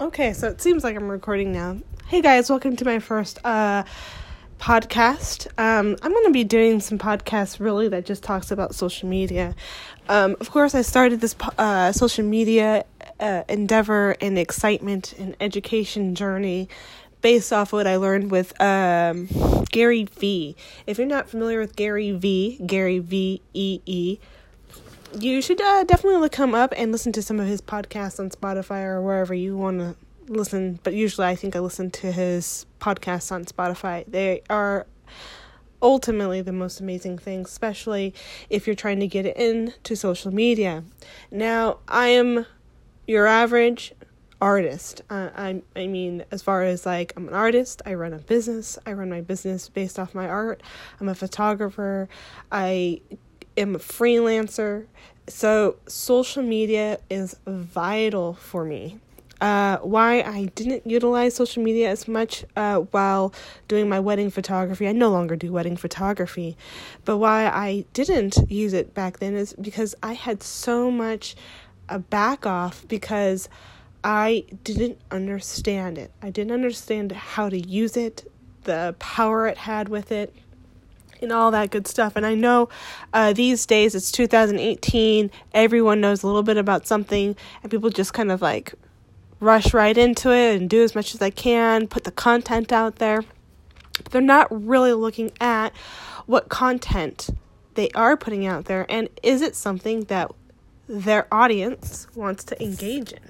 [0.00, 1.76] Okay, so it seems like I'm recording now.
[2.06, 3.84] Hey guys, welcome to my first uh,
[4.58, 5.46] podcast.
[5.58, 9.54] Um, I'm going to be doing some podcasts really that just talks about social media.
[10.08, 12.86] Um, of course, I started this uh, social media
[13.20, 16.70] uh, endeavor and excitement and education journey
[17.20, 19.28] based off what I learned with um,
[19.70, 20.56] Gary Vee.
[20.86, 24.18] If you're not familiar with Gary Vee, Gary V E E
[25.18, 28.30] you should uh, definitely look him up and listen to some of his podcasts on
[28.30, 29.96] Spotify or wherever you want to
[30.28, 30.78] listen.
[30.82, 34.04] But usually, I think I listen to his podcasts on Spotify.
[34.06, 34.86] They are
[35.82, 38.14] ultimately the most amazing thing, especially
[38.48, 40.84] if you're trying to get into social media.
[41.30, 42.46] Now, I am
[43.06, 43.92] your average
[44.40, 45.02] artist.
[45.10, 48.78] Uh, I I mean, as far as like I'm an artist, I run a business.
[48.86, 50.62] I run my business based off my art.
[51.00, 52.08] I'm a photographer.
[52.50, 53.00] I
[53.56, 54.86] am a freelancer.
[55.28, 58.98] So, social media is vital for me.
[59.40, 63.32] Uh, why I didn't utilize social media as much uh, while
[63.68, 64.86] doing my wedding photography.
[64.86, 66.58] I no longer do wedding photography,
[67.06, 71.36] but why I didn't use it back then is because I had so much
[71.88, 73.48] a uh, back off because
[74.04, 76.10] I didn't understand it.
[76.20, 78.30] I didn't understand how to use it,
[78.64, 80.34] the power it had with it
[81.22, 82.16] and all that good stuff.
[82.16, 82.68] And I know
[83.12, 88.12] uh, these days it's 2018, everyone knows a little bit about something, and people just
[88.12, 88.74] kind of like
[89.40, 92.96] rush right into it and do as much as they can, put the content out
[92.96, 93.22] there.
[94.02, 95.74] But they're not really looking at
[96.26, 97.30] what content
[97.74, 100.30] they are putting out there and is it something that
[100.88, 103.20] their audience wants to engage in.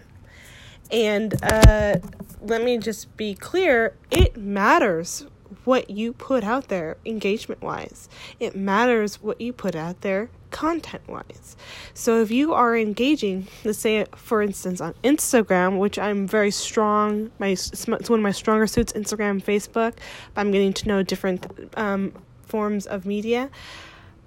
[0.91, 1.99] And uh,
[2.41, 5.27] let me just be clear it matters
[5.65, 8.09] what you put out there engagement wise.
[8.39, 11.57] It matters what you put out there content wise.
[11.95, 17.31] So if you are engaging, let's say for instance on Instagram, which I'm very strong,
[17.39, 19.95] my it's one of my stronger suits, Instagram, Facebook.
[20.37, 21.47] I'm getting to know different
[21.77, 22.13] um,
[22.43, 23.51] forms of media.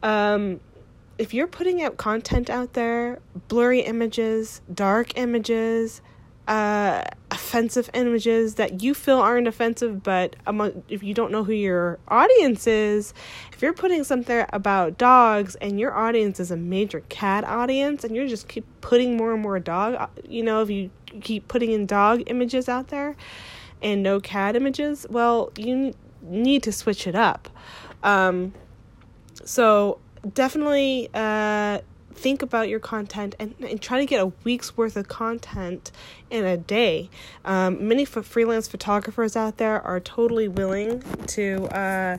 [0.02, 0.60] Um,
[1.18, 6.02] if you're putting out content out there, blurry images, dark images,
[6.48, 7.04] uh,
[7.44, 12.00] offensive images that you feel aren't offensive, but among, if you don't know who your
[12.08, 13.14] audience is,
[13.52, 18.16] if you're putting something about dogs and your audience is a major cat audience and
[18.16, 20.90] you're just keep putting more and more dog, uh, you know, if you
[21.22, 23.14] keep putting in dog images out there
[23.82, 27.50] and no cat images, well, you need to switch it up.
[28.04, 28.54] Um,
[29.44, 30.00] so
[30.34, 31.80] definitely, uh,
[32.16, 35.92] think about your content and, and try to get a week's worth of content
[36.30, 37.10] in a day.
[37.46, 42.18] Um, many f- freelance photographers out there are totally willing to uh,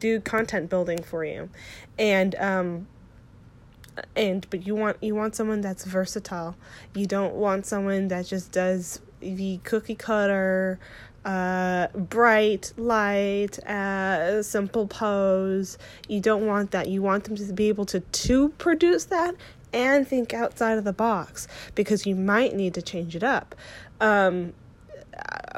[0.00, 1.50] do content building for you,
[1.98, 2.86] and um,
[4.16, 6.56] and but you want you want someone that's versatile.
[6.94, 10.78] You don't want someone that just does the cookie cutter
[11.28, 15.76] uh, bright light, uh, simple pose.
[16.08, 16.88] You don't want that.
[16.88, 19.34] You want them to be able to to produce that
[19.74, 23.54] and think outside of the box because you might need to change it up.
[24.00, 24.54] Um,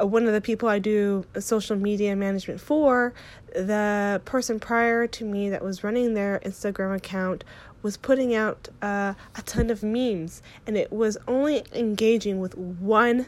[0.00, 3.14] uh, one of the people I do social media management for,
[3.54, 7.44] the person prior to me that was running their Instagram account
[7.82, 13.26] was putting out uh, a ton of memes, and it was only engaging with one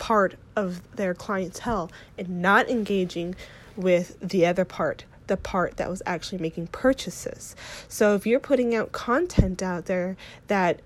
[0.00, 3.36] part of their clientele and not engaging
[3.76, 7.54] with the other part the part that was actually making purchases.
[7.86, 10.16] So if you're putting out content out there
[10.48, 10.82] that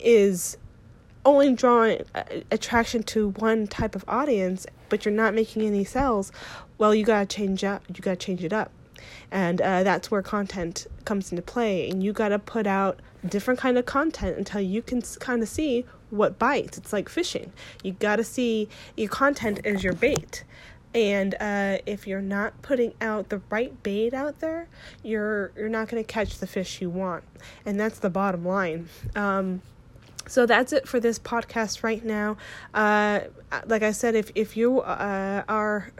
[0.00, 0.56] is
[1.24, 2.02] only drawing
[2.50, 6.30] attraction to one type of audience, but you're not making any sales,
[6.78, 7.82] well, you gotta change up.
[7.88, 8.70] You gotta change it up,
[9.30, 11.88] and uh, that's where content comes into play.
[11.90, 15.84] And you gotta put out different kind of content until you can kind of see
[16.12, 16.78] what bites.
[16.78, 17.52] It's like fishing.
[17.82, 20.44] You got to see your content as your bait.
[20.94, 24.68] And uh, if you're not putting out the right bait out there,
[25.02, 27.24] you're you're not going to catch the fish you want,
[27.64, 28.90] and that's the bottom line.
[29.16, 29.62] Um,
[30.28, 32.36] so that's it for this podcast right now.
[32.74, 33.20] Uh,
[33.66, 35.92] like I said, if if you uh, are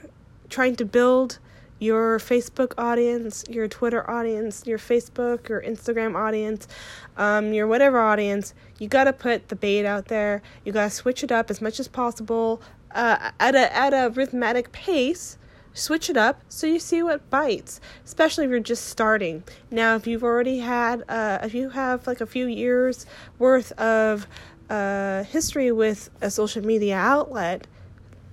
[0.51, 1.39] trying to build
[1.83, 6.69] your Facebook audience, your Twitter audience, your Facebook or Instagram audience,
[7.17, 10.43] um, your whatever audience, you got to put the bait out there.
[10.65, 12.63] You got to switch it up as much as possible
[12.95, 15.39] uh, at a at a rhythmic pace.
[15.75, 19.43] Switch it up so you see what bites, especially if you're just starting.
[19.71, 23.07] Now, if you've already had, uh, if you have like a few years
[23.39, 24.27] worth of
[24.69, 27.67] uh, history with a social media outlet,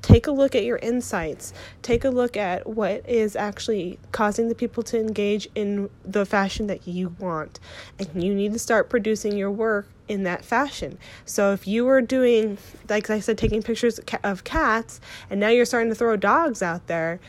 [0.01, 4.55] take a look at your insights take a look at what is actually causing the
[4.55, 7.59] people to engage in the fashion that you want
[7.97, 10.97] and you need to start producing your work in that fashion.
[11.23, 12.57] So if you were doing,
[12.89, 14.99] like I said, taking pictures of cats,
[15.29, 17.19] and now you're starting to throw dogs out there,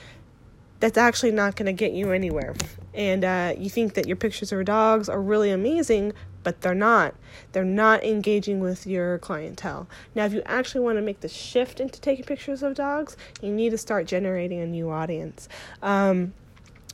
[0.80, 2.54] that's actually not going to get you anywhere.
[2.94, 6.12] And uh, you think that your pictures of dogs are really amazing,
[6.42, 7.14] but they're not.
[7.52, 9.86] They're not engaging with your clientele.
[10.14, 13.52] Now, if you actually want to make the shift into taking pictures of dogs, you
[13.52, 15.48] need to start generating a new audience.
[15.82, 16.32] Um,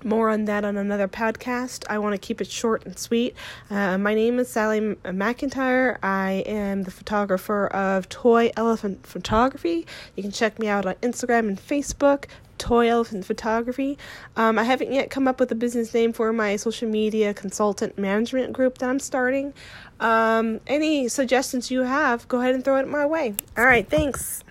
[0.05, 1.85] more on that on another podcast.
[1.89, 3.35] I want to keep it short and sweet.
[3.71, 5.97] Uh, my name is Sally McIntyre.
[6.03, 9.87] I am the photographer of Toy Elephant Photography.
[10.15, 12.27] You can check me out on Instagram and Facebook.
[12.59, 13.99] Toy Elephant Photography.
[14.37, 17.99] Um, I haven't yet come up with a business name for my social media consultant
[17.99, 19.55] management group that I'm starting.
[20.01, 23.35] Um, any suggestions you have, go ahead and throw it my way.
[23.57, 24.45] All right, thanks.